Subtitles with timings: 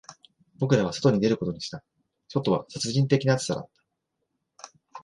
[0.57, 1.83] 僕らは外に出ることにした、
[2.27, 3.69] 外は殺人的な暑さだっ
[4.67, 4.71] た